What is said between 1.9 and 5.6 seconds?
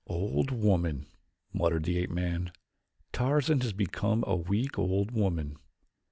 ape man. "Tarzan has become a weak old woman.